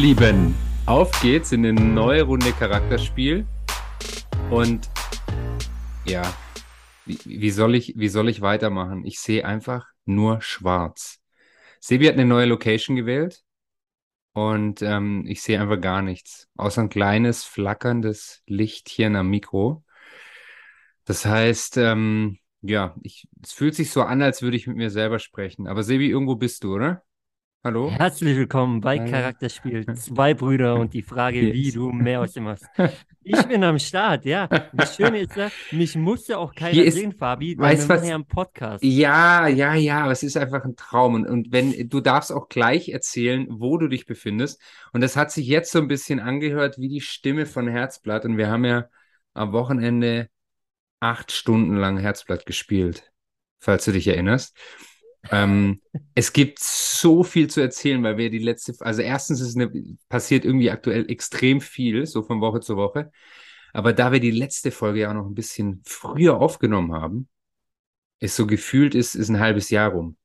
[0.00, 0.54] Lieben,
[0.86, 3.46] auf geht's in eine neue Runde Charakterspiel.
[4.50, 4.88] Und
[6.06, 6.22] ja,
[7.04, 9.04] wie, wie, soll ich, wie soll ich weitermachen?
[9.04, 11.18] Ich sehe einfach nur schwarz.
[11.80, 13.42] Sebi hat eine neue Location gewählt
[14.32, 19.84] und ähm, ich sehe einfach gar nichts, außer ein kleines flackerndes Lichtchen am Mikro.
[21.04, 24.88] Das heißt, ähm, ja, ich, es fühlt sich so an, als würde ich mit mir
[24.88, 25.66] selber sprechen.
[25.66, 27.02] Aber Sebi, irgendwo bist du, oder?
[27.62, 27.90] Hallo?
[27.90, 29.84] Herzlich willkommen bei Charakterspiel.
[29.94, 31.52] Zwei Brüder und die Frage, yes.
[31.52, 32.64] wie du mehr aus dem hast.
[33.22, 34.46] Ich bin am Start, ja.
[34.72, 37.96] Das Schöne ist ja, mich muss ja auch keiner ist, sehen, Fabi, weil weißt, wir
[37.96, 38.82] was, ja einen Podcast.
[38.82, 41.12] Ja, ja, ja, aber es ist einfach ein Traum.
[41.12, 44.58] Und, und wenn du darfst auch gleich erzählen, wo du dich befindest.
[44.94, 48.24] Und das hat sich jetzt so ein bisschen angehört wie die Stimme von Herzblatt.
[48.24, 48.86] Und wir haben ja
[49.34, 50.30] am Wochenende
[50.98, 53.12] acht Stunden lang Herzblatt gespielt,
[53.58, 54.56] falls du dich erinnerst.
[55.30, 55.80] Ähm,
[56.14, 59.70] es gibt so viel zu erzählen, weil wir die letzte, also erstens ist eine,
[60.08, 63.12] passiert irgendwie aktuell extrem viel, so von Woche zu Woche.
[63.72, 67.28] Aber da wir die letzte Folge ja auch noch ein bisschen früher aufgenommen haben,
[68.18, 70.16] ist so gefühlt ist, ist ein halbes Jahr rum.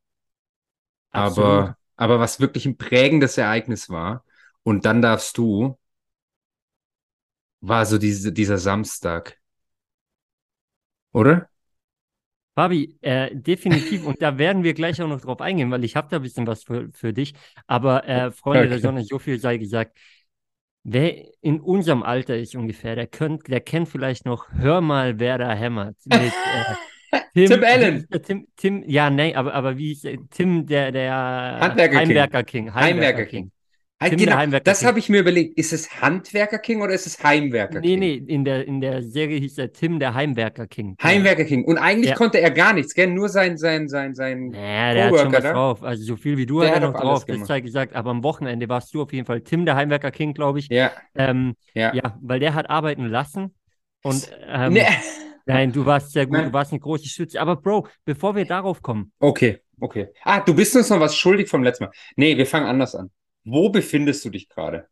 [1.12, 4.24] Aber, aber was wirklich ein prägendes Ereignis war,
[4.64, 5.78] und dann darfst du,
[7.62, 9.40] war so diese, dieser Samstag.
[11.12, 11.50] Oder?
[12.56, 16.08] Fabi, äh, definitiv, und da werden wir gleich auch noch drauf eingehen, weil ich habe
[16.10, 17.34] da ein bisschen was für, für dich.
[17.68, 18.70] Aber äh, Freunde okay.
[18.70, 19.98] der Sonne, so viel sei gesagt.
[20.84, 25.38] Wer in unserem Alter ist ungefähr, der, könnt, der kennt vielleicht noch Hör mal, wer
[25.38, 25.98] da hämmert.
[26.06, 28.08] Mit, äh, Tim, Tim Allen.
[28.24, 32.66] Tim, Tim, ja, nee, aber, aber wie ist Tim, der, der Handwerker Heimwerker King.
[32.66, 32.74] King.
[32.74, 33.44] Heimwerker, King.
[33.44, 33.52] King.
[34.04, 35.58] Tim genau, das habe ich mir überlegt.
[35.58, 38.00] Ist es Handwerker King oder ist es Heimwerker King?
[38.00, 40.98] Nee, nee, in der, in der Serie hieß er Tim der Heimwerker King.
[41.02, 41.64] Heimwerker King.
[41.64, 42.16] Und eigentlich ja.
[42.16, 43.08] konnte er gar nichts, gell?
[43.08, 44.52] Nur sein, sein, sein, sein.
[44.52, 45.84] Ja, der hat schon was drauf.
[45.84, 47.24] Also so viel wie du der hat er noch drauf.
[47.26, 47.96] Das sei gesagt.
[47.96, 50.68] Aber am Wochenende warst du auf jeden Fall Tim der Heimwerker King, glaube ich.
[50.68, 50.92] Ja.
[51.16, 51.94] Ähm, ja.
[51.94, 53.56] Ja, weil der hat arbeiten lassen.
[54.04, 54.86] Und ähm, nee.
[55.46, 57.40] Nein, du warst sehr gut, du warst eine große Stütze.
[57.40, 59.12] Aber Bro, bevor wir darauf kommen.
[59.20, 60.10] Okay, okay.
[60.24, 61.92] Ah, du bist uns noch was schuldig vom letzten Mal.
[62.16, 63.12] Nee, wir fangen anders an.
[63.46, 64.88] Wo befindest du dich gerade?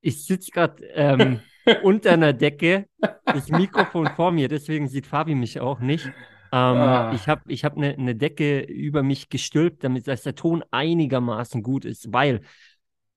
[0.00, 1.40] Ich sitze gerade ähm,
[1.82, 2.86] unter einer Decke,
[3.24, 6.06] das Mikrofon vor mir, deswegen sieht Fabi mich auch nicht.
[6.06, 6.12] Ähm,
[6.52, 7.12] ah.
[7.14, 11.62] Ich habe ich hab eine ne Decke über mich gestülpt, damit dass der Ton einigermaßen
[11.62, 12.40] gut ist, weil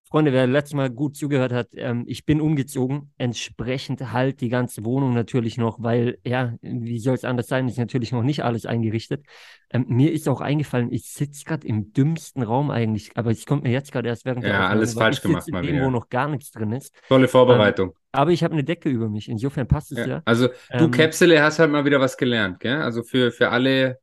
[0.09, 3.13] Freunde, wer letztes Mal gut zugehört hat, ähm, ich bin umgezogen.
[3.19, 7.77] Entsprechend halt die ganze Wohnung natürlich noch, weil, ja, wie soll es anders sein, ist
[7.77, 9.23] natürlich noch nicht alles eingerichtet.
[9.69, 13.63] Ähm, mir ist auch eingefallen, ich sitze gerade im dümmsten Raum eigentlich, aber ich kommt
[13.63, 15.85] mir jetzt gerade erst während der Ja, alles falsch gemacht mal wieder.
[15.85, 16.91] wo noch gar nichts drin ist.
[17.07, 17.89] Tolle Vorbereitung.
[17.89, 20.07] Ähm, aber ich habe eine Decke über mich, insofern passt es ja.
[20.07, 20.21] ja.
[20.25, 22.81] Also, du, ähm, Capsule, hast halt mal wieder was gelernt, gell?
[22.81, 23.99] Also für, für alle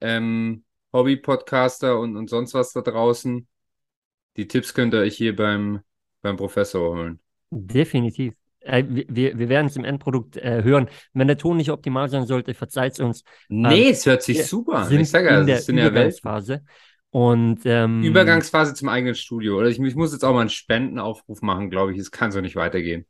[0.00, 0.64] ähm,
[0.94, 3.46] Hobby-Podcaster und, und sonst was da draußen
[4.36, 5.80] die Tipps könnt ihr euch hier beim,
[6.22, 7.20] beim Professor holen.
[7.50, 8.34] Definitiv.
[8.60, 10.88] Äh, wir, wir werden es im Endprodukt äh, hören.
[11.12, 13.24] Wenn der Ton nicht optimal sein sollte, verzeiht es uns.
[13.48, 15.00] Nee, ähm, es hört sich super an.
[15.00, 16.64] Ich sage ja, es ist in der Übergangsphase.
[17.10, 19.58] Und, ähm, Übergangsphase zum eigenen Studio.
[19.58, 21.98] Oder ich, ich muss jetzt auch mal einen Spendenaufruf machen, glaube ich.
[21.98, 23.04] Es kann so nicht weitergehen.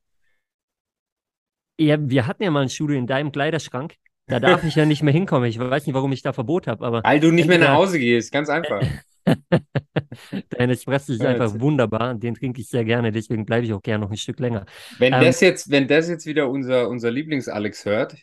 [1.79, 3.95] Ja, wir hatten ja mal ein Studio in deinem Kleiderschrank.
[4.27, 5.49] Da darf ich ja nicht mehr hinkommen.
[5.49, 7.03] Ich weiß nicht, warum ich da Verbot habe, aber.
[7.05, 8.83] Weil du nicht mehr nach Hause gehst, ganz einfach.
[10.51, 12.15] Dein Espresso ist einfach wunderbar.
[12.15, 14.67] Den trinke ich sehr gerne, deswegen bleibe ich auch gerne noch ein Stück länger.
[14.99, 18.17] Wenn, ähm, das, jetzt, wenn das jetzt wieder unser, unser Lieblings-Alex hört,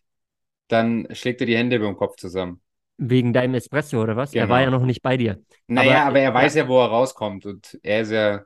[0.67, 2.61] dann schlägt er die Hände über den Kopf zusammen.
[2.97, 4.31] Wegen deinem Espresso oder was?
[4.31, 4.45] Genau.
[4.45, 5.39] Er war ja noch nicht bei dir.
[5.67, 8.43] Naja, aber, aber er weiß ja, wo er rauskommt und er ist ja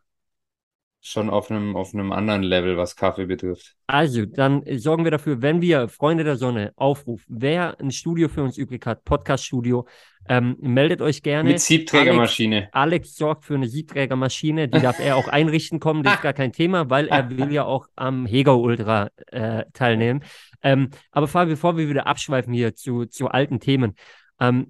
[1.05, 3.75] schon auf einem, auf einem anderen Level, was Kaffee betrifft.
[3.87, 8.41] Also, dann sorgen wir dafür, wenn wir Freunde der Sonne aufrufen, wer ein Studio für
[8.41, 9.85] uns übrig hat, Podcast-Studio,
[10.29, 11.49] ähm, meldet euch gerne.
[11.49, 12.69] Mit Siebträgermaschine.
[12.71, 16.33] Alex, Alex, sorgt für eine Siebträgermaschine, die darf er auch einrichten kommen, das ist gar
[16.33, 20.23] kein Thema, weil er will ja auch am Hegau Ultra äh, teilnehmen.
[20.61, 23.95] Ähm, aber Fabi, bevor wir wieder abschweifen hier zu, zu alten Themen,
[24.39, 24.67] ähm,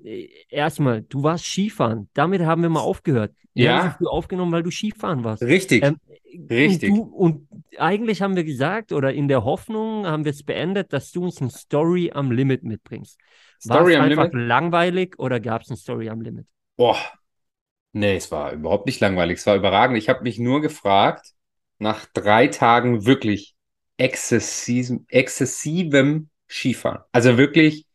[0.50, 2.10] erstmal, du warst Skifahren.
[2.14, 3.34] Damit haben wir mal aufgehört.
[3.54, 3.94] Wir ja.
[3.94, 5.44] haben aufgenommen, weil du Skifahren warst.
[5.44, 5.84] Richtig.
[5.84, 5.98] Ähm,
[6.50, 6.92] Richtig.
[6.92, 7.48] Und, du, und,
[7.78, 11.42] eigentlich haben wir gesagt, oder in der Hoffnung haben wir es beendet, dass du uns
[11.42, 13.20] ein Story am Limit mitbringst.
[13.66, 14.48] War es einfach Limit?
[14.48, 16.48] langweilig oder gab es ein Story am Limit?
[16.76, 16.98] Boah.
[17.94, 19.38] Nee, es war überhaupt nicht langweilig.
[19.38, 19.98] Es war überragend.
[19.98, 21.34] Ich habe mich nur gefragt,
[21.78, 23.56] nach drei Tagen wirklich
[23.98, 27.04] exzessivem, exzessivem Skifahren.
[27.12, 27.86] Also wirklich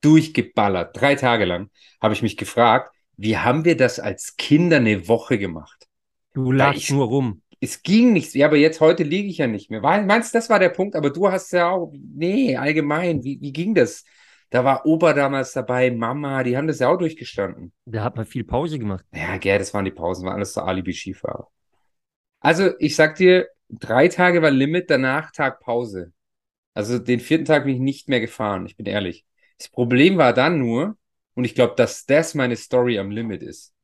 [0.00, 1.70] durchgeballert, drei Tage lang,
[2.00, 5.88] habe ich mich gefragt, wie haben wir das als Kinder eine Woche gemacht?
[6.34, 7.42] Du lagst nur rum.
[7.60, 8.34] Es ging nicht.
[8.34, 9.80] Ja, aber jetzt heute liege ich ja nicht mehr.
[9.80, 10.94] Meinst du, das war der Punkt?
[10.94, 11.92] Aber du hast ja auch.
[11.92, 13.24] Nee, allgemein.
[13.24, 14.04] Wie, wie ging das?
[14.50, 17.72] Da war Opa damals dabei, Mama, die haben das ja auch durchgestanden.
[17.84, 19.04] Da hat man viel Pause gemacht.
[19.12, 21.48] Ja, gell, das waren die Pausen, waren alles so Alibi-Skifahrer.
[22.40, 26.12] Also, ich sag dir, drei Tage war Limit, danach Tag Pause.
[26.72, 29.26] Also, den vierten Tag bin ich nicht mehr gefahren, ich bin ehrlich.
[29.58, 30.96] Das Problem war dann nur,
[31.34, 33.74] und ich glaube, dass das meine Story am Limit ist.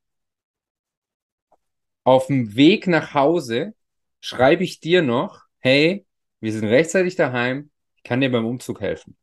[2.05, 3.75] Auf dem Weg nach Hause
[4.21, 6.07] schreibe ich dir noch, hey,
[6.41, 9.17] wir sind rechtzeitig daheim, ich kann dir beim Umzug helfen.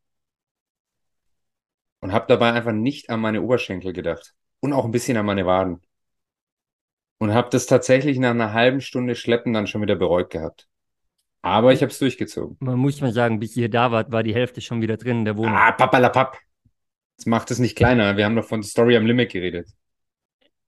[1.99, 4.33] Und habe dabei einfach nicht an meine Oberschenkel gedacht.
[4.59, 5.81] Und auch ein bisschen an meine Waden.
[7.19, 10.67] Und habe das tatsächlich nach einer halben Stunde Schleppen dann schon wieder bereut gehabt.
[11.43, 12.57] Aber ich habe es durchgezogen.
[12.59, 15.25] Man muss mal sagen, bis ihr da wart, war die Hälfte schon wieder drin in
[15.25, 15.55] der Wohnung.
[15.55, 16.39] Ah, papalapap.
[17.17, 18.17] Das macht es nicht kleiner.
[18.17, 19.69] Wir haben doch von Story am Limit geredet.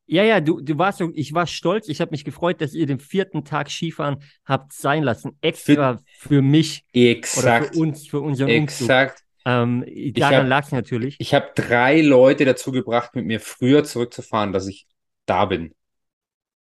[0.05, 2.85] Ja, ja, du, du warst so, ich war stolz, ich habe mich gefreut, dass ihr
[2.85, 5.37] den vierten Tag Skifahren habt sein lassen.
[5.41, 6.83] Extra für, für mich.
[6.91, 7.43] Exakt.
[7.43, 9.19] Oder für uns, für unseren Exakt.
[9.19, 9.23] Umzug.
[9.45, 11.15] Ähm, daran lag es natürlich.
[11.19, 14.87] Ich habe drei Leute dazu gebracht, mit mir früher zurückzufahren, dass ich
[15.25, 15.73] da bin.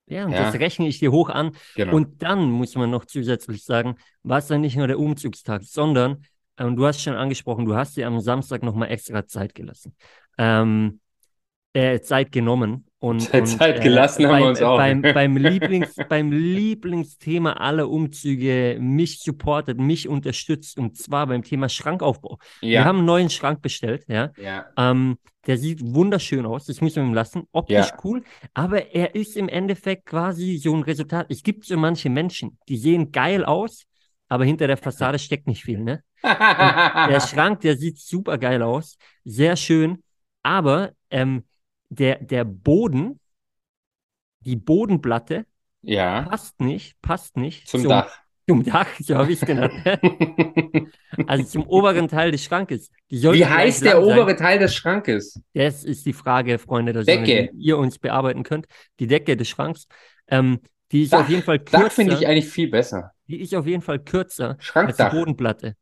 [0.06, 0.44] Ja, und ja.
[0.44, 1.52] das rechne ich dir hoch an.
[1.74, 1.94] Genau.
[1.94, 6.24] Und dann muss man noch zusätzlich sagen, war es dann nicht nur der Umzugstag, sondern,
[6.58, 9.96] ähm, du hast schon angesprochen, du hast dir am Samstag nochmal extra Zeit gelassen.
[10.38, 11.00] Ähm,
[11.72, 14.76] äh, Zeit genommen und, Zeit, und, Zeit gelassen äh, haben beim, wir uns auch.
[14.76, 21.68] Beim, beim, Lieblings, beim Lieblingsthema aller Umzüge mich supportet, mich unterstützt und zwar beim Thema
[21.68, 22.38] Schrankaufbau.
[22.60, 22.68] Ja.
[22.68, 24.30] Wir haben einen neuen Schrank bestellt, ja.
[24.36, 24.66] ja.
[24.76, 25.18] Ähm,
[25.48, 27.42] der sieht wunderschön aus, das müssen wir ihm lassen.
[27.50, 27.96] Optisch ja.
[28.04, 28.22] cool,
[28.54, 31.26] aber er ist im Endeffekt quasi so ein Resultat.
[31.28, 33.84] Es gibt so manche Menschen, die sehen geil aus,
[34.28, 36.04] aber hinter der Fassade steckt nicht viel, ne?
[36.22, 40.04] der Schrank, der sieht super geil aus, sehr schön,
[40.44, 41.42] aber ähm,
[41.92, 43.20] der, der Boden,
[44.40, 45.46] die Bodenplatte,
[45.82, 46.22] ja.
[46.22, 47.68] passt nicht, passt nicht.
[47.68, 48.18] Zum, zum Dach.
[48.48, 49.74] Zum Dach, so habe ich es genannt.
[51.26, 52.90] also zum oberen Teil des Schrankes.
[53.08, 55.40] Wie heißt der obere Teil des Schrankes?
[55.54, 58.66] Das ist die Frage, Freunde der Sonne, die ihr uns bearbeiten könnt.
[58.98, 59.86] Die Decke des Schranks.
[60.28, 60.60] Ähm,
[60.90, 61.20] die ist Dach.
[61.20, 61.84] auf jeden Fall kürzer.
[61.84, 63.12] Dach finde ich eigentlich viel besser.
[63.28, 65.76] Die ist auf jeden Fall kürzer als die Bodenplatte.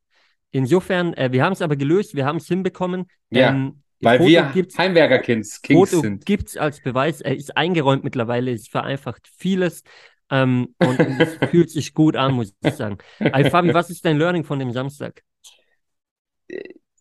[0.51, 3.07] Insofern, äh, wir haben es aber gelöst, wir haben es hinbekommen.
[3.31, 3.51] Ja.
[3.51, 6.25] Ähm, weil Foto wir Heimwerker-Kings Foto sind.
[6.25, 7.21] gibt es als Beweis.
[7.21, 8.53] Er ist eingeräumt mittlerweile.
[8.53, 9.83] Es vereinfacht vieles.
[10.31, 12.99] Ähm, und es fühlt sich gut an, muss ich sagen.
[13.19, 15.23] Also, Fabi, was ist dein Learning von dem Samstag?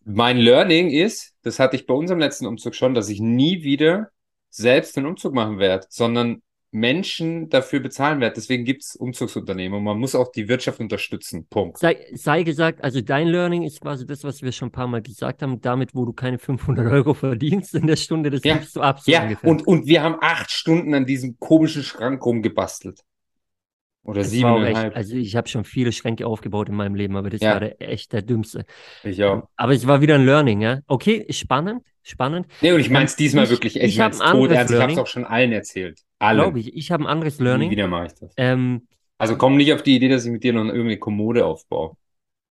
[0.04, 4.10] Mein Learning ist, das hatte ich bei unserem letzten Umzug schon, dass ich nie wieder
[4.50, 8.36] selbst den Umzug machen werde, sondern Menschen dafür bezahlen wird.
[8.36, 11.46] Deswegen gibt es Umzugsunternehmen und man muss auch die Wirtschaft unterstützen.
[11.48, 11.78] Punkt.
[11.78, 15.02] Sei, sei, gesagt, also dein Learning ist quasi das, was wir schon ein paar Mal
[15.02, 18.56] gesagt haben, damit, wo du keine 500 Euro verdienst in der Stunde, das ja.
[18.56, 19.00] gibst du ab.
[19.00, 23.00] So ja, und, und wir haben acht Stunden an diesem komischen Schrank rumgebastelt.
[24.02, 24.96] Oder das siebeneinhalb.
[24.96, 27.52] Also ich habe schon viele Schränke aufgebaut in meinem Leben, aber das ja.
[27.52, 28.64] war der, echt der dümmste.
[29.04, 29.48] Ich auch.
[29.56, 30.80] Aber es war wieder ein Learning, ja.
[30.86, 32.46] Okay, spannend, spannend.
[32.62, 33.86] Nee, und ich meine es diesmal ich, wirklich echt.
[33.86, 34.72] Ich, ich habe ein ernst.
[34.72, 36.00] Ich habe es auch schon allen erzählt.
[36.18, 36.42] Alle.
[36.42, 36.74] Glaube ich.
[36.74, 37.68] Ich habe ein anderes Learning.
[37.68, 38.32] Nie wieder mache ich das.
[38.36, 38.86] Ähm,
[39.18, 41.96] also komm nicht auf die Idee, dass ich mit dir noch irgendeine Kommode aufbaue.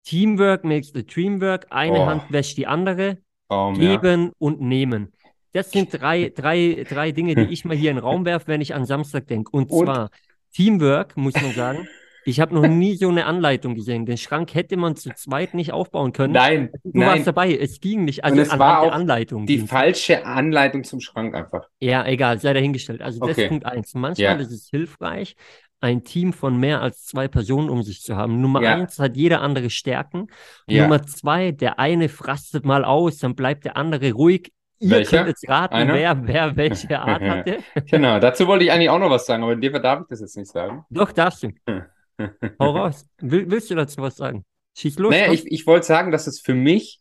[0.05, 1.67] Teamwork makes the dreamwork.
[1.71, 2.07] Eine oh.
[2.07, 3.19] Hand wäscht die andere.
[3.49, 4.33] Oh, Geben ja.
[4.39, 5.13] und nehmen.
[5.53, 8.61] Das sind drei, drei, drei Dinge, die ich mal hier in den Raum werfe, wenn
[8.61, 9.51] ich an Samstag denke.
[9.51, 10.11] Und, und zwar
[10.53, 11.89] Teamwork, muss man sagen.
[12.25, 14.05] Ich habe noch nie so eine Anleitung gesehen.
[14.05, 16.35] Den Schrank hätte man zu zweit nicht aufbauen können.
[16.35, 17.09] Nein, du nein.
[17.09, 17.57] warst dabei.
[17.57, 18.23] Es ging nicht.
[18.23, 19.47] Also Und es war auch Anleitung.
[19.47, 21.69] Die falsche Anleitung zum Schrank einfach.
[21.81, 23.01] Ja, egal, sei dahingestellt.
[23.01, 23.45] Also das okay.
[23.45, 23.95] ist Punkt eins.
[23.95, 24.35] Manchmal ja.
[24.35, 25.37] ist es hilfreich,
[25.81, 28.41] ein Team von mehr als zwei Personen um sich zu haben.
[28.41, 28.75] Nummer ja.
[28.75, 30.27] eins hat jeder andere Stärken.
[30.67, 30.83] Ja.
[30.83, 34.53] Nummer zwei, der eine frastet mal aus, dann bleibt der andere ruhig.
[34.81, 35.19] Ihr Welcher?
[35.19, 37.59] könnt jetzt raten, wer, wer welche Art hatte.
[37.91, 40.07] genau, dazu wollte ich eigentlich auch noch was sagen, aber in dem Fall darf ich
[40.09, 40.85] das jetzt nicht sagen.
[40.91, 41.53] Doch, darfst du.
[42.61, 43.07] Hau raus.
[43.19, 44.45] Will, willst du dazu was sagen?
[44.77, 45.11] Schieß los.
[45.13, 47.01] Naja, ich, ich wollte sagen, dass es für mich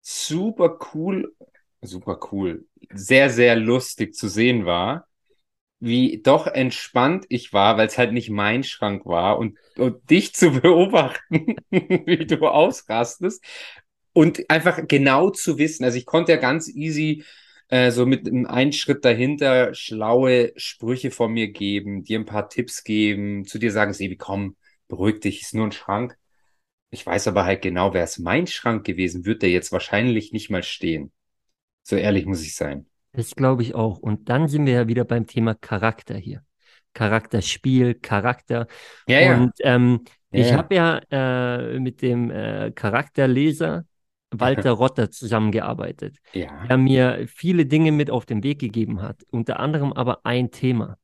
[0.00, 1.34] super cool,
[1.82, 5.06] super cool, sehr, sehr lustig zu sehen war,
[5.80, 10.32] wie doch entspannt ich war, weil es halt nicht mein Schrank war und, und dich
[10.34, 13.44] zu beobachten, wie du ausrastest
[14.12, 17.24] und einfach genau zu wissen, also ich konnte ja ganz easy
[17.68, 22.84] äh, so mit einem Schritt dahinter schlaue Sprüche von mir geben, dir ein paar Tipps
[22.84, 24.56] geben, zu dir sagen, Sebi, komm,
[24.88, 26.18] beruhig dich, ist nur ein Schrank.
[26.90, 30.50] Ich weiß aber halt genau, wäre es mein Schrank gewesen, wird der jetzt wahrscheinlich nicht
[30.50, 31.12] mal stehen.
[31.82, 32.86] So ehrlich muss ich sein.
[33.12, 33.98] Das glaube ich auch.
[33.98, 36.44] Und dann sind wir ja wieder beim Thema Charakter hier.
[36.92, 38.66] Charakterspiel, Charakter.
[39.06, 39.36] Ja, ja.
[39.38, 43.86] Und ähm, ja, ich habe ja äh, mit dem äh, Charakterleser
[44.32, 46.66] Walter Rotter zusammengearbeitet, ja.
[46.66, 50.96] der mir viele Dinge mit auf den Weg gegeben hat, unter anderem aber ein Thema.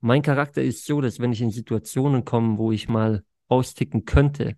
[0.00, 4.56] Mein Charakter ist so, dass wenn ich in Situationen komme, wo ich mal austicken könnte,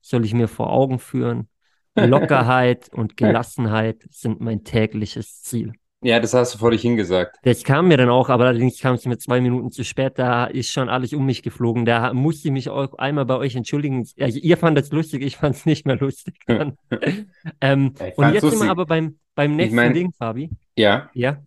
[0.00, 1.48] soll ich mir vor Augen führen,
[1.96, 5.72] Lockerheit und Gelassenheit sind mein tägliches Ziel.
[6.06, 7.36] Ja, das hast du vor dich hingesagt.
[7.44, 10.18] Das kam mir dann auch, aber allerdings kam es mir zwei Minuten zu spät.
[10.18, 11.86] Da ist schon alles um mich geflogen.
[11.86, 14.06] Da musste ich mich auch einmal bei euch entschuldigen.
[14.20, 16.34] Also ihr fandet es lustig, ich fand es nicht mehr lustig.
[16.48, 18.60] ähm, Ja, ich und jetzt sind lustig.
[18.66, 20.50] wir aber beim, beim nächsten mein- Ding, Fabi.
[20.76, 21.38] Ja, Ja,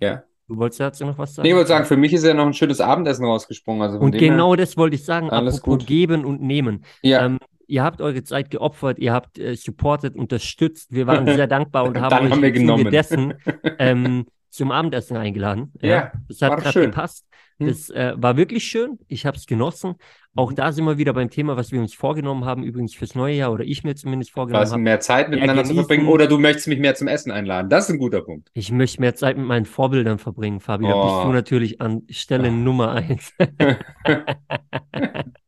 [0.00, 0.22] ja.
[0.48, 1.44] du wolltest dazu noch was sagen?
[1.46, 3.82] Nee, ich wollte sagen, für mich ist ja noch ein schönes Abendessen rausgesprungen.
[3.82, 5.86] Also Und her- genau das wollte ich sagen, alles apropos gut.
[5.86, 6.84] geben und nehmen.
[7.02, 10.92] Ja, Ähm, ihr habt eure Zeit geopfert, ihr habt äh, supportet, unterstützt.
[10.92, 13.34] Wir waren sehr dankbar und haben euch im Zuge dessen
[13.78, 15.72] ähm, zum Abendessen eingeladen.
[15.80, 17.26] Ja, das hat gerade gepasst.
[17.58, 17.66] Hm.
[17.68, 18.98] Das äh, war wirklich schön.
[19.08, 19.94] Ich habe es genossen.
[20.34, 20.54] Auch Mhm.
[20.56, 23.52] da sind wir wieder beim Thema, was wir uns vorgenommen haben, übrigens fürs neue Jahr
[23.52, 24.80] oder ich mir zumindest vorgenommen habe.
[24.80, 27.68] mehr Zeit miteinander zu verbringen oder du möchtest mich mehr zum Essen einladen.
[27.68, 28.48] Das ist ein guter Punkt.
[28.54, 30.86] Ich möchte mehr Zeit mit meinen Vorbildern verbringen, Fabi.
[30.86, 31.24] Da bist Oh.
[31.26, 32.52] du natürlich an Stelle Oh.
[32.52, 33.34] Nummer eins.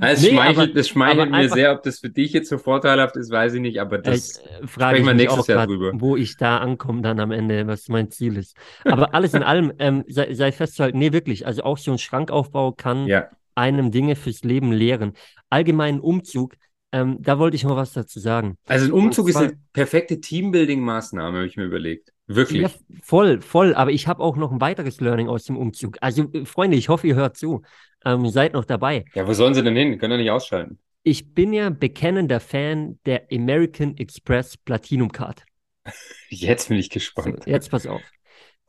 [0.00, 2.58] Es Nee, schmeichelt, aber- es schmeichelt mir einfach- sehr, ob das für dich jetzt so
[2.58, 4.38] vorteilhaft ist, weiß ich nicht, aber das.
[4.38, 5.92] äh, frage ich mich nächstes Jahr grad, drüber.
[5.94, 8.56] wo ich da ankomme dann am Ende, was mein Ziel ist.
[8.84, 12.72] Aber alles in allem, ähm, sei, sei festzuhalten, nee, wirklich, also auch so ein Schrankaufbau
[12.72, 15.12] kann Ja, einem Dinge fürs Leben lehren.
[15.50, 16.54] Allgemeinen Umzug,
[16.90, 18.56] ähm, da wollte ich noch was dazu sagen.
[18.66, 22.12] also ein Umzug Und ist zwar- eine perfekte Teambuilding-Maßnahme, habe ich mir überlegt.
[22.34, 22.62] Wirklich.
[22.62, 22.70] Ja,
[23.02, 25.98] voll, voll, aber ich habe auch noch ein weiteres Learning aus dem Umzug.
[26.00, 27.62] Also, äh, Freunde, ich hoffe, ihr hört zu.
[28.04, 29.04] Ähm, seid noch dabei.
[29.14, 29.98] Ja, wo sollen sie denn hin?
[29.98, 30.78] Können ja nicht ausschalten.
[31.04, 35.44] Ich bin ja bekennender Fan der American Express Platinum Card.
[36.28, 37.46] Jetzt bin ich So, gespannt.
[37.46, 38.02] jetzt pass auf.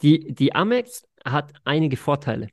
[0.02, 2.48] Die, die Amex hat einige Vorteile.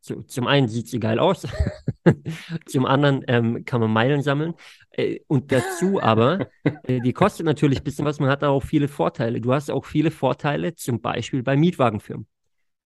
[0.00, 1.46] So, zum einen sieht sie geil aus,
[2.66, 4.54] zum anderen ähm, kann man Meilen sammeln.
[4.90, 6.48] Äh, und dazu aber,
[6.84, 9.40] äh, die kostet natürlich ein bisschen was, man hat da auch viele Vorteile.
[9.40, 12.26] Du hast auch viele Vorteile, zum Beispiel bei Mietwagenfirmen.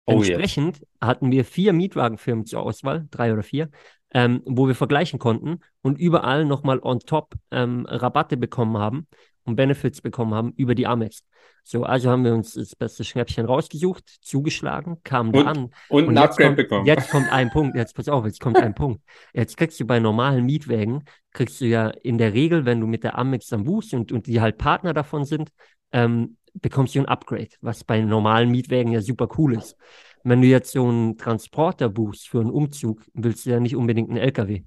[0.06, 0.12] Oh.
[0.12, 3.70] Entsprechend hatten wir vier Mietwagenfirmen zur Auswahl, drei oder vier,
[4.12, 9.08] ähm, wo wir vergleichen konnten und überall nochmal on top ähm, Rabatte bekommen haben
[9.46, 11.24] und Benefits bekommen haben über die Amex.
[11.64, 15.70] So, also haben wir uns das beste Schnäppchen rausgesucht, zugeschlagen, kamen da Und- an.
[15.88, 16.86] Und ein jetzt Upgrade kommt, bekommen.
[16.86, 19.00] Jetzt kommt ein Punkt, jetzt pass auf, jetzt kommt ein Punkt.
[19.32, 23.02] Jetzt kriegst du bei normalen Mietwägen, kriegst du ja in der Regel, wenn du mit
[23.02, 25.50] der Amex am buchst und, und die halt Partner davon sind,
[25.92, 29.76] ähm, bekommst du ein Upgrade, was bei normalen Mietwägen ja super cool ist.
[30.24, 34.08] Wenn du jetzt so einen Transporter buchst für einen Umzug, willst du ja nicht unbedingt
[34.08, 34.64] einen LKW.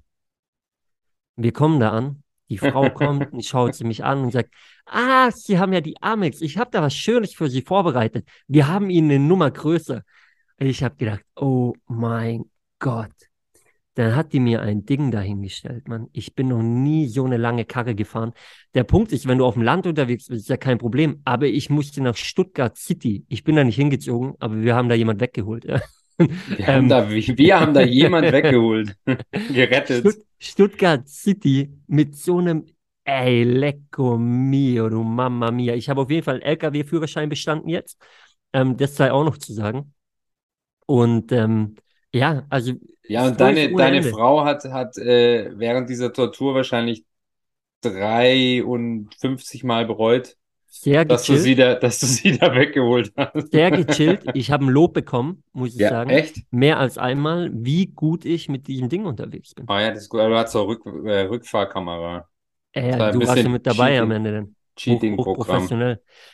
[1.36, 4.52] Wir kommen da an, die Frau kommt und schaut sie mich an und sagt,
[4.84, 8.28] ah, Sie haben ja die Amex, ich habe da was Schönes für Sie vorbereitet.
[8.48, 10.02] Wir haben Ihnen eine Nummer größer.
[10.58, 12.44] Ich habe gedacht, oh mein
[12.80, 13.12] Gott.
[13.94, 16.08] Dann hat die mir ein Ding dahingestellt, Mann.
[16.12, 18.32] Ich bin noch nie so eine lange Karre gefahren.
[18.74, 21.20] Der Punkt ist, wenn du auf dem Land unterwegs bist, ist ja kein Problem.
[21.24, 23.24] Aber ich musste nach Stuttgart City.
[23.28, 25.64] Ich bin da nicht hingezogen, aber wir haben da jemand weggeholt.
[25.64, 25.80] Ja.
[26.18, 26.88] Wir haben Ähm.
[26.88, 28.94] da, wir haben da jemand weggeholt.
[29.52, 30.00] Gerettet.
[30.00, 32.66] Stutt Stuttgart City mit so einem,
[33.04, 35.74] ey, lecco mio, du Mamma mia.
[35.74, 37.98] Ich habe auf jeden Fall einen LKW-Führerschein bestanden jetzt.
[38.52, 39.94] Ähm, das sei auch noch zu sagen.
[40.86, 41.76] Und ähm,
[42.12, 42.74] ja, also
[43.06, 44.02] Ja, und deine, deine.
[44.02, 47.04] Frau hat, hat äh, während dieser Tortur wahrscheinlich
[47.82, 50.36] 53 Mal bereut,
[50.70, 53.50] sehr dass du sie gechillt, da, dass du sie da weggeholt hast.
[53.52, 54.30] sehr gechillt.
[54.34, 56.10] Ich habe ein Lob bekommen, muss ich Ja, sagen.
[56.10, 56.36] echt?
[56.50, 59.66] Mehr als einmal, wie gut ich mit diesem Ding unterwegs bin.
[59.68, 60.20] Oh ja, das ist gut.
[60.20, 62.28] Du hast auch Rück, äh, Rückfahrkamera.
[62.72, 64.12] Äh, war ein du warst ja mit dabei am Cheating.
[64.12, 64.56] Ende dann.
[64.76, 65.68] Cheating-Programm.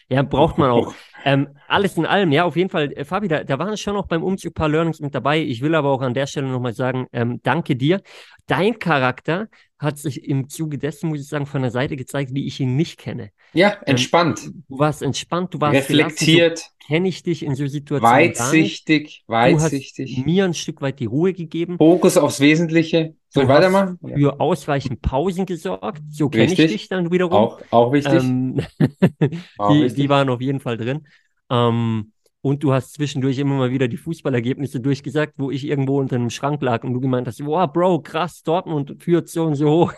[0.08, 0.94] Ja, braucht man auch.
[1.24, 4.06] Ähm, alles in allem, ja, auf jeden Fall, äh, Fabi, da, da waren schon auch
[4.06, 5.40] beim Umzug ein paar Learnings mit dabei.
[5.40, 8.00] Ich will aber auch an der Stelle nochmal sagen, ähm, danke dir.
[8.46, 12.46] Dein Charakter hat sich im Zuge dessen, muss ich sagen, von der Seite gezeigt, wie
[12.46, 13.30] ich ihn nicht kenne.
[13.52, 18.30] Ja, entspannt, Du warst entspannt, du warst reflektiert, so kenne ich dich in so Situationen
[18.30, 20.24] weitsichtig, weitsichtig.
[20.24, 21.76] mir ein Stück weit die Ruhe gegeben.
[21.78, 23.14] Fokus aufs Wesentliche.
[23.28, 23.98] Soll ich weitermachen?
[24.02, 26.02] Für ausreichend Pausen gesorgt.
[26.10, 27.36] So kenne ich dich dann wiederum.
[27.36, 28.22] Auch, auch wichtig.
[28.22, 28.60] Ähm,
[29.58, 29.94] Auch die, wichtig.
[29.94, 31.06] die waren auf jeden Fall drin.
[31.50, 32.12] Ähm,
[32.46, 36.30] und du hast zwischendurch immer mal wieder die Fußballergebnisse durchgesagt, wo ich irgendwo unter einem
[36.30, 39.92] Schrank lag und du gemeint hast, wow, Bro, krass, Dortmund führt so und so hoch.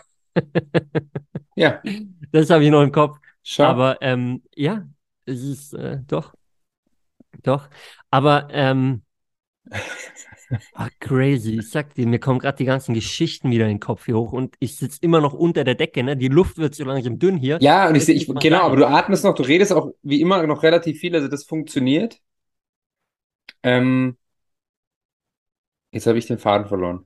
[1.55, 1.79] Ja,
[2.31, 3.17] Das habe ich noch im Kopf.
[3.43, 3.65] schau.
[3.65, 4.87] Aber ähm, ja,
[5.27, 6.33] es ist äh, doch,
[7.43, 7.69] doch.
[8.09, 9.03] Aber ähm,
[10.73, 11.59] ah, crazy.
[11.59, 14.31] Ich sag dir, mir kommen gerade die ganzen Geschichten wieder in den Kopf hier hoch
[14.31, 16.01] und ich sitze immer noch unter der Decke.
[16.01, 16.17] Ne?
[16.17, 17.59] Die Luft wird so langsam dünn hier.
[17.61, 18.53] Ja, und ich, sehe- ich, genau, sagen.
[18.55, 22.19] aber du atmest noch, du redest auch wie immer noch relativ viel, also das funktioniert.
[23.63, 24.17] Ähm,
[25.91, 27.05] jetzt habe ich den Faden verloren.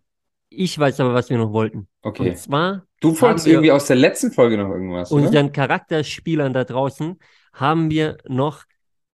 [0.50, 1.88] Ich weiß aber, was wir noch wollten.
[2.02, 2.30] Okay.
[2.30, 5.24] Und zwar Du wolltest irgendwie aus der letzten Folge noch irgendwas, oder?
[5.24, 7.20] unseren Charakterspielern da draußen
[7.54, 8.64] haben wir noch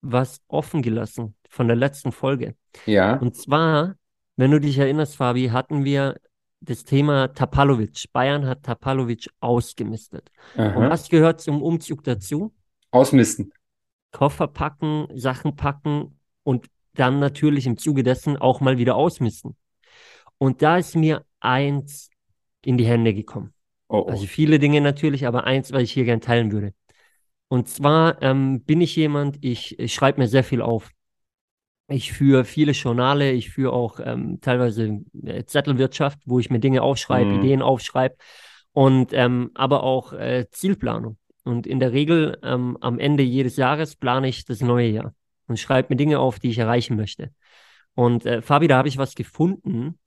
[0.01, 2.55] was offen gelassen von der letzten Folge.
[2.85, 3.95] Ja, Und zwar,
[4.37, 6.15] wenn du dich erinnerst, Fabi, hatten wir
[6.61, 8.11] das Thema Tapalovic.
[8.11, 10.31] Bayern hat Tapalovic ausgemistet.
[10.55, 10.89] Und aha.
[10.89, 12.53] was gehört zum Umzug dazu?
[12.91, 13.51] Ausmisten.
[14.11, 16.67] Koffer packen, Sachen packen und
[16.99, 19.55] dann natürlich im Zuge dessen auch mal wieder ausmisten.
[20.37, 22.09] Und da ist mir eins
[22.63, 23.53] in die Hände gekommen.
[23.87, 24.09] Oh, oh.
[24.09, 26.73] Also viele Dinge natürlich, aber eins, was ich hier gern teilen würde.
[27.47, 30.89] Und zwar ähm, bin ich jemand, ich, ich schreibe mir sehr viel auf.
[31.87, 36.81] Ich führe viele Journale, ich führe auch ähm, teilweise äh, Zettelwirtschaft, wo ich mir Dinge
[36.81, 37.39] aufschreibe, mhm.
[37.39, 38.15] Ideen aufschreibe
[38.71, 41.17] und ähm, aber auch äh, Zielplanung.
[41.43, 45.13] Und in der Regel ähm, am Ende jedes Jahres plane ich das neue Jahr
[45.47, 47.31] und schreibe mir Dinge auf, die ich erreichen möchte.
[47.93, 49.97] Und äh, Fabi, da habe ich was gefunden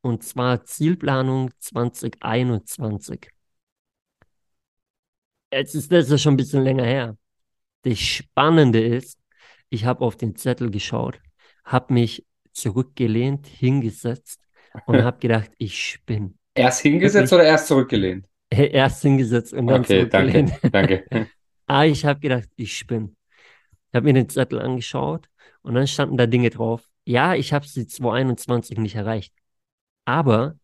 [0.00, 3.28] und zwar Zielplanung 2021.
[5.52, 7.16] Jetzt ist das ja schon ein bisschen länger her.
[7.82, 9.18] Das Spannende ist,
[9.70, 11.20] ich habe auf den Zettel geschaut,
[11.64, 14.40] habe mich zurückgelehnt, hingesetzt
[14.86, 16.34] und habe gedacht, ich spinne.
[16.54, 18.26] Erst hingesetzt oder erst zurückgelehnt?
[18.50, 20.52] Erst hingesetzt und dann okay, zurückgelehnt.
[20.72, 21.30] Danke, danke.
[21.66, 23.14] ah, ich habe gedacht, ich spinne.
[23.90, 25.28] Ich habe mir den Zettel angeschaut
[25.62, 26.88] und dann standen da Dinge drauf.
[27.04, 29.32] Ja, ich habe sie 2021 nicht erreicht,
[30.04, 30.56] aber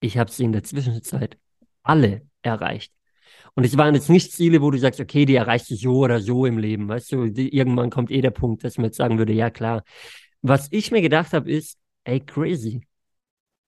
[0.00, 1.38] ich habe sie in der Zwischenzeit
[1.82, 2.92] alle erreicht.
[3.54, 6.20] Und es waren jetzt nicht Ziele, wo du sagst, okay, die erreichst du so oder
[6.20, 6.88] so im Leben.
[6.88, 9.84] Weißt du, die, irgendwann kommt eh der Punkt, dass man jetzt sagen würde, ja klar.
[10.40, 12.86] Was ich mir gedacht habe, ist, ey, crazy.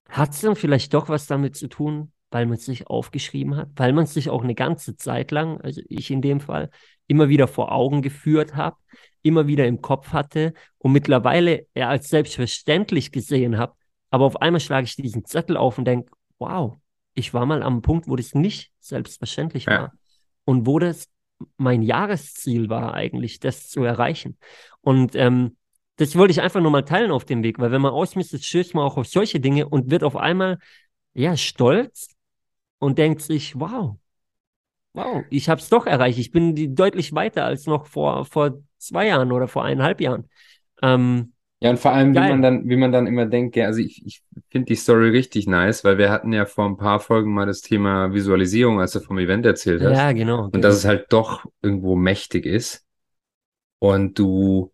[0.09, 3.69] Hat es dann vielleicht doch was damit zu tun, weil man es sich aufgeschrieben hat,
[3.77, 6.71] weil man es sich auch eine ganze Zeit lang, also ich in dem Fall,
[7.07, 8.77] immer wieder vor Augen geführt habe,
[9.23, 13.75] immer wieder im Kopf hatte und mittlerweile er als selbstverständlich gesehen habe.
[14.11, 16.77] Aber auf einmal schlage ich diesen Zettel auf und denke, wow,
[17.15, 19.75] ich war mal am Punkt, wo das nicht selbstverständlich war.
[19.75, 19.93] Ja.
[20.45, 21.09] Und wo das
[21.57, 24.39] mein Jahresziel war, eigentlich, das zu erreichen.
[24.81, 25.57] Und ähm,
[25.97, 28.75] das wollte ich einfach nur mal teilen auf dem Weg, weil wenn man ausmistet, stößt
[28.75, 30.59] man auch auf solche Dinge und wird auf einmal
[31.15, 32.09] ja stolz
[32.79, 33.97] und denkt sich, wow,
[34.94, 36.18] wow, ich habe es doch erreicht.
[36.18, 40.30] Ich bin die, deutlich weiter als noch vor, vor zwei Jahren oder vor eineinhalb Jahren.
[40.83, 42.24] Ähm, ja, und vor allem, Geil.
[42.24, 45.11] wie man dann, wie man dann immer denkt, ja, also ich, ich finde die Story
[45.11, 48.92] richtig nice, weil wir hatten ja vor ein paar Folgen mal das Thema Visualisierung, als
[48.92, 49.96] du vom Event erzählt hast.
[49.96, 50.44] Ja, genau.
[50.44, 50.62] Und genau.
[50.62, 52.85] dass es halt doch irgendwo mächtig ist.
[53.78, 54.72] Und du,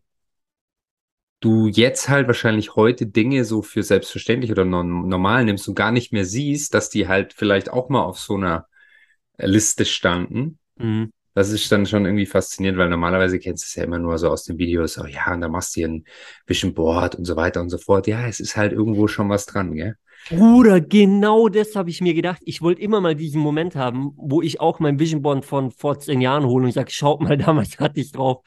[1.41, 6.13] du jetzt halt wahrscheinlich heute Dinge so für selbstverständlich oder normal nimmst und gar nicht
[6.13, 8.67] mehr siehst, dass die halt vielleicht auch mal auf so einer
[9.47, 10.59] Liste standen.
[10.77, 14.19] Mhm das ist dann schon irgendwie faszinierend, weil normalerweise kennst du es ja immer nur
[14.19, 16.05] so aus den Videos, oh ja, und da machst du hier ein
[16.47, 18.07] Vision Board und so weiter und so fort.
[18.07, 19.97] Ja, es ist halt irgendwo schon was dran, gell?
[20.29, 22.43] Bruder, genau das habe ich mir gedacht.
[22.45, 25.99] Ich wollte immer mal diesen Moment haben, wo ich auch mein Vision Board von vor
[25.99, 28.43] zehn Jahren hole und sage, schaut mal, damals hatte ich drauf.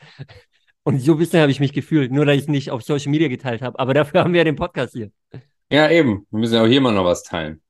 [0.84, 3.10] Und so ein bisschen habe ich mich gefühlt, nur dass ich es nicht auf Social
[3.10, 3.79] Media geteilt habe.
[3.79, 5.10] Aber dafür haben wir ja den Podcast hier.
[5.71, 6.27] Ja, eben.
[6.29, 7.62] Wir müssen ja auch hier mal noch was teilen.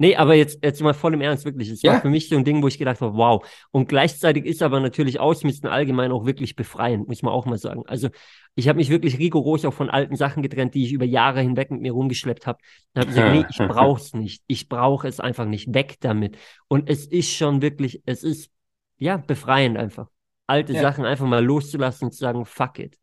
[0.00, 1.68] Nee, aber jetzt, jetzt mal voll im Ernst, wirklich.
[1.68, 1.92] Es ja.
[1.92, 3.46] war für mich so ein Ding, wo ich gedacht habe, wow.
[3.70, 7.82] Und gleichzeitig ist aber natürlich Ausmisten allgemein auch wirklich befreiend, muss man auch mal sagen.
[7.86, 8.08] Also
[8.54, 11.70] ich habe mich wirklich rigoros auch von alten Sachen getrennt, die ich über Jahre hinweg
[11.70, 12.60] mit mir rumgeschleppt habe.
[12.94, 14.42] Da habe ich gesagt, nee, ich brauche es nicht.
[14.46, 15.74] Ich brauche es einfach nicht.
[15.74, 16.38] Weg damit.
[16.66, 18.50] Und es ist schon wirklich, es ist,
[18.96, 20.08] ja, befreiend einfach.
[20.46, 20.80] Alte ja.
[20.80, 22.96] Sachen einfach mal loszulassen und zu sagen, fuck it.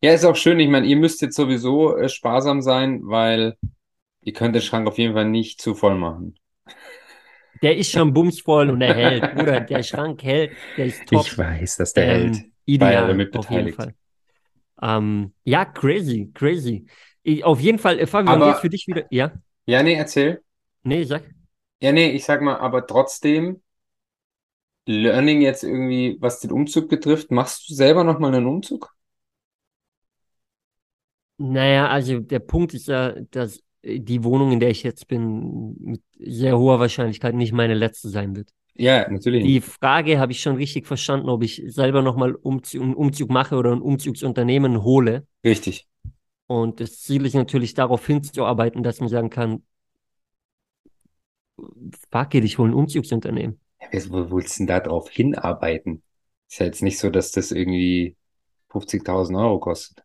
[0.00, 0.58] Ja, ist auch schön.
[0.58, 3.58] Ich meine, ihr müsst jetzt sowieso äh, sparsam sein, weil
[4.26, 6.34] Ihr könnt den Schrank auf jeden Fall nicht zu voll machen.
[7.62, 9.22] Der ist schon bumsvoll und er hält.
[9.36, 11.24] Bruder, der Schrank hält, der ist top.
[11.24, 12.44] Ich weiß, dass der ähm, hält.
[12.64, 13.78] Ideal, damit beteiligt.
[13.78, 13.94] Auf jeden
[14.82, 14.96] Fall.
[14.98, 16.86] Ähm, ja, crazy, crazy.
[17.22, 19.04] Ich, auf jeden Fall, äh, Fabian, aber, jetzt für dich wieder.
[19.10, 19.32] Ja?
[19.64, 20.42] Ja, nee, erzähl.
[20.82, 21.22] Nee, sag.
[21.80, 23.62] Ja, nee, ich sag mal, aber trotzdem,
[24.86, 28.92] Learning jetzt irgendwie, was den Umzug betrifft, machst du selber nochmal einen Umzug?
[31.38, 36.02] Naja, also der Punkt ist ja, dass die Wohnung, in der ich jetzt bin, mit
[36.18, 38.50] sehr hoher Wahrscheinlichkeit nicht meine letzte sein wird.
[38.74, 39.44] Ja, natürlich.
[39.44, 43.56] Die Frage habe ich schon richtig verstanden, ob ich selber nochmal Umzug, einen Umzug mache
[43.56, 45.26] oder ein Umzugsunternehmen hole.
[45.44, 45.86] Richtig.
[46.46, 49.62] Und das Ziel ist natürlich darauf hinzuarbeiten, dass man sagen kann,
[52.10, 53.60] fuck it, ich hole ein Umzugsunternehmen.
[53.80, 56.02] Ja, wo willst du denn da drauf hinarbeiten?
[56.48, 58.16] Ist ja jetzt nicht so, dass das irgendwie
[58.70, 60.04] 50.000 Euro kostet.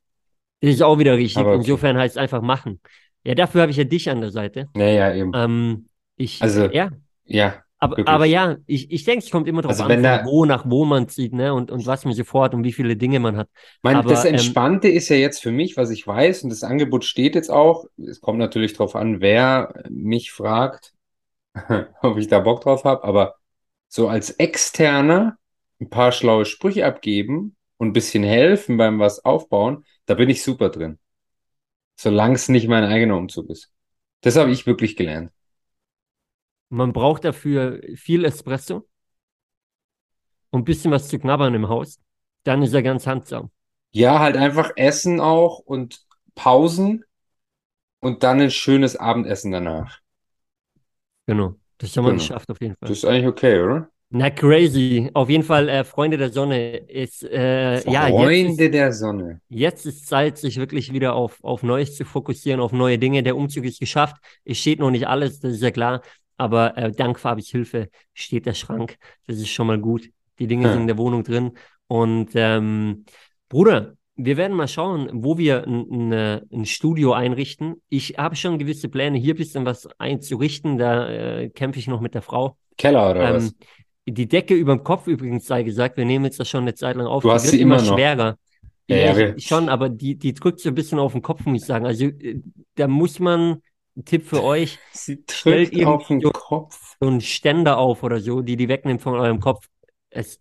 [0.62, 1.44] Das ist auch wieder richtig.
[1.44, 1.56] Okay.
[1.56, 2.80] Insofern heißt es einfach machen.
[3.24, 4.68] Ja, dafür habe ich ja dich an der Seite.
[4.76, 5.32] Ja, ja, eben.
[5.36, 6.90] Ähm, ich, also, ja.
[7.26, 7.64] Ja.
[7.84, 10.70] Aber, aber ja, ich, ich denke, es kommt immer darauf also an, da, wo nach
[10.70, 11.52] wo man zieht, ne?
[11.52, 13.50] Und, und was man sofort und wie viele Dinge man hat.
[13.82, 16.52] Mein, aber, das ähm, Entspannte ähm, ist ja jetzt für mich, was ich weiß, und
[16.52, 17.86] das Angebot steht jetzt auch.
[17.98, 20.94] Es kommt natürlich darauf an, wer mich fragt,
[22.04, 23.38] ob ich da Bock drauf habe, aber
[23.88, 25.38] so als Externer
[25.80, 30.44] ein paar schlaue Sprüche abgeben und ein bisschen helfen beim was aufbauen, da bin ich
[30.44, 31.00] super drin
[31.98, 33.72] solange es nicht mein eigener Umzug ist.
[34.22, 35.32] Das habe ich wirklich gelernt.
[36.70, 38.88] Man braucht dafür viel Espresso
[40.50, 42.00] und ein bisschen was zu knabbern im Haus.
[42.44, 43.52] Dann ist er ganz handsam.
[43.94, 47.06] Ja, halt einfach Essen auch und Pausen
[48.02, 50.00] und dann ein schönes Abendessen danach.
[51.28, 51.56] Genau.
[51.78, 52.14] Das haben wir Genau.
[52.14, 52.90] geschafft, auf jeden Fall.
[52.90, 53.92] Das ist eigentlich okay, oder?
[54.14, 55.10] Na, crazy.
[55.14, 59.42] Auf jeden Fall, äh, Freunde der Sonne ist, äh, ja, jetzt Freunde ist, der Sonne.
[59.50, 63.24] jetzt ist Zeit, sich wirklich wieder auf, auf Neues zu fokussieren, auf neue Dinge.
[63.24, 64.18] Der Umzug ist geschafft.
[64.44, 66.02] Es steht noch nicht alles, das ist ja klar.
[66.38, 68.98] Aber äh, dank Fabis Hilfe steht der Schrank.
[69.28, 70.10] Das ist schon mal gut.
[70.40, 70.72] Die Dinge Hm.
[70.72, 71.52] sind in der Wohnung drin.
[71.88, 73.06] Und ähm,
[73.48, 77.82] Bruder, wir werden mal schauen, wo wir ein, ein, äh, ein Studio einrichten.
[77.90, 80.78] Ich habe schon gewisse Pläne, hier ein bisschen was einzurichten.
[80.78, 82.58] Da äh, kämpfe ich noch mit der Frau.
[82.78, 83.54] Keller oder was?
[84.08, 86.96] Die Decke über dem Kopf übrigens sei gesagt, wir nehmen jetzt das schon eine Zeit
[86.96, 87.24] lang auf.
[87.24, 87.96] Du die hast wird sie immer immer noch.
[87.98, 88.38] schwerer.
[88.88, 91.68] Ja, Ja, schon, aber die, die drückt so ein bisschen auf den Kopf, muss ich
[91.68, 91.86] sagen.
[91.86, 92.42] Also äh,
[92.76, 93.62] da muss man,
[93.96, 96.98] ein Tipp für euch, Sie stellt drückt auf den so- Kopf.
[97.00, 99.68] so einen Ständer auf oder so, die die wegnimmt von eurem Kopf.
[100.10, 100.40] Es,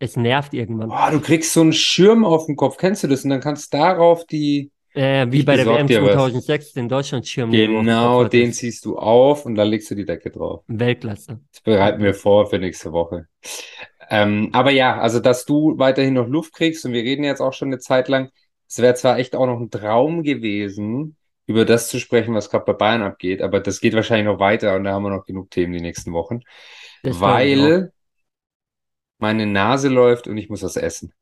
[0.00, 0.88] es nervt irgendwann.
[0.88, 2.76] Boah, du kriegst so einen Schirm auf den Kopf.
[2.76, 3.22] Kennst du das?
[3.22, 4.71] Und dann kannst darauf die.
[4.94, 6.12] Äh, wie Ich bei der WM dir was.
[6.12, 7.50] 2006, den Deutschlandschirm.
[7.50, 10.64] Genau, den ziehst du auf und da legst du die Decke drauf.
[10.68, 11.40] Weltklasse.
[11.50, 13.26] Das bereiten wir vor für nächste Woche.
[14.10, 17.52] Ähm, aber ja, also dass du weiterhin noch Luft kriegst und wir reden jetzt auch
[17.54, 18.30] schon eine Zeit lang.
[18.68, 22.64] Es wäre zwar echt auch noch ein Traum gewesen, über das zu sprechen, was gerade
[22.64, 25.50] bei Bayern abgeht, aber das geht wahrscheinlich noch weiter und da haben wir noch genug
[25.50, 26.40] Themen die nächsten Wochen,
[27.02, 27.92] Das weil
[29.18, 31.14] meine Nase läuft und ich muss was essen.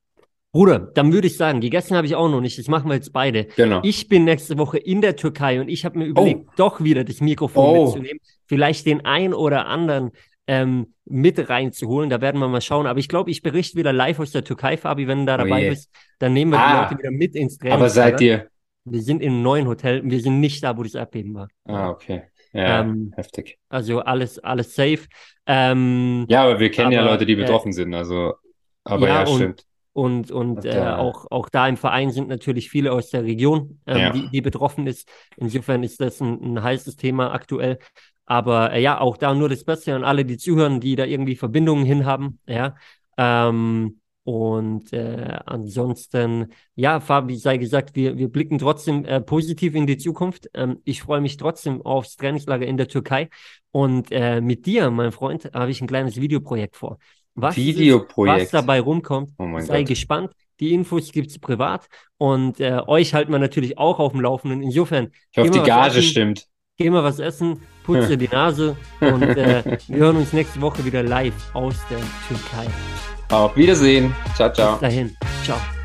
[0.53, 2.59] Bruder, dann würde ich sagen, gegessen habe ich auch noch nicht.
[2.59, 3.45] Das machen wir jetzt beide.
[3.57, 3.81] Genau.
[3.85, 7.21] Ich bin nächste Woche in der Türkei und ich habe mir überlegt, doch wieder das
[7.21, 7.85] Mikrofon Oh.
[7.87, 8.21] mitzunehmen.
[8.47, 10.11] Vielleicht den ein oder anderen
[10.49, 12.11] ähm, mit reinzuholen.
[12.11, 12.87] Da werden wir mal schauen.
[12.89, 15.39] Aber ich glaube, ich berichte wieder live aus der Türkei, Fabi, wenn du da Oh
[15.45, 15.69] dabei je.
[15.71, 15.89] bist.
[16.19, 16.83] Dann nehmen wir die Ah.
[16.83, 18.49] Leute wieder mit ins Aber seid ihr?
[18.85, 20.03] Wir sind in einem neuen Hotel.
[20.05, 21.49] Wir sind nicht da, wo das Erdbeben war.
[21.67, 22.23] Ah, okay.
[22.53, 23.59] Ja, Ähm, heftig.
[23.69, 25.03] Also alles, alles safe.
[25.47, 28.35] Ähm, Ja, aber wir kennen ja aber, Leute, die äh, betroffen sind, also,
[28.83, 29.65] aber ja, ja, und- stimmt.
[29.93, 33.99] Und, und äh, auch, auch da im Verein sind natürlich viele aus der Region, ähm,
[33.99, 34.11] Ja.
[34.11, 35.09] die, die betroffen ist.
[35.37, 37.79] Insofern ist das ein, ein heißes Thema aktuell.
[38.25, 41.35] Aber äh, ja, auch da nur das Beste an alle, die zuhören, die da irgendwie
[41.35, 42.39] Verbindungen hin haben.
[42.47, 42.77] Ja.
[43.17, 49.89] Ähm, und äh, ansonsten, ja, Fabi, sei gesagt, wir, wir blicken trotzdem äh, positiv in
[49.89, 50.49] die Zukunft.
[50.55, 53.29] Ähm, ich freue mich trotzdem aufs Trainingslager in der Türkei.
[53.73, 56.99] Und äh, mit dir, mein Freund, habe ich ein kleines Videoprojekt vor.
[57.43, 58.43] Was es Videoprojekt.
[58.43, 59.89] was dabei rumkommt, Oh sei Gott.
[59.89, 60.33] gespannt.
[60.61, 64.63] Die Infos gibt's privat und äh, euch halten wir natürlich auch auf dem Laufenden.
[64.63, 66.03] Insofern, Ich hoffe, die Gage essen.
[66.03, 66.47] stimmt.
[66.77, 71.03] geh mal was essen, putze die Nase und äh, wir hören uns nächste Woche wieder
[71.03, 71.99] live aus der
[72.29, 72.71] Türkei.
[73.31, 74.15] Auf Wiedersehen.
[74.35, 74.73] Ciao, ciao.
[74.73, 75.17] Bis dahin.
[75.45, 75.80] Ciao.